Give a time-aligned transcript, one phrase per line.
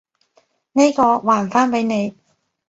[0.71, 2.17] 呢個，還返畀你！